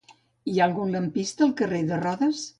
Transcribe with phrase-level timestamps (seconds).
[0.51, 2.45] Hi ha algun lampista al carrer de Rodes?